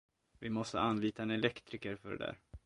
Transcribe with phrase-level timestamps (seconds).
[0.39, 2.39] Vi måste anlita en elektriker för det där.